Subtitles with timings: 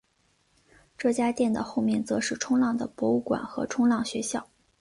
[0.97, 4.47] 这家店的后面则是冲浪的博物馆和冲浪学校。